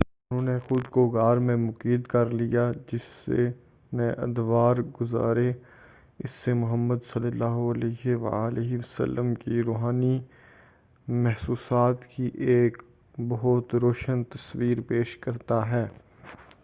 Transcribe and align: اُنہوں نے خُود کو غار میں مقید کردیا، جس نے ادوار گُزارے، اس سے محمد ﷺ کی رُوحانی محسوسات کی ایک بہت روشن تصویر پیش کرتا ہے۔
اُنہوں 0.30 0.42
نے 0.42 0.58
خُود 0.58 0.86
کو 0.86 1.08
غار 1.08 1.36
میں 1.36 1.56
مقید 1.56 2.06
کردیا، 2.06 2.72
جس 2.92 3.28
نے 3.92 4.08
ادوار 4.18 4.76
گُزارے، 5.00 5.52
اس 6.18 6.30
سے 6.44 6.54
محمد 6.54 6.96
ﷺ 7.12 9.34
کی 9.34 9.62
رُوحانی 9.62 10.20
محسوسات 11.08 12.06
کی 12.06 12.30
ایک 12.48 12.82
بہت 13.28 13.74
روشن 13.74 14.24
تصویر 14.24 14.80
پیش 14.88 15.16
کرتا 15.16 15.70
ہے۔ 15.70 15.86